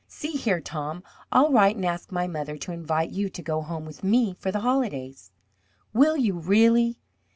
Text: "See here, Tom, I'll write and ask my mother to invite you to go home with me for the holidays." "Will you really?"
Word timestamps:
"See 0.07 0.31
here, 0.31 0.59
Tom, 0.59 1.03
I'll 1.31 1.51
write 1.51 1.75
and 1.75 1.85
ask 1.85 2.11
my 2.11 2.25
mother 2.25 2.57
to 2.57 2.71
invite 2.71 3.11
you 3.11 3.29
to 3.29 3.41
go 3.43 3.61
home 3.61 3.85
with 3.85 4.03
me 4.03 4.33
for 4.39 4.51
the 4.51 4.61
holidays." 4.61 5.29
"Will 5.93 6.17
you 6.17 6.39
really?" 6.39 6.97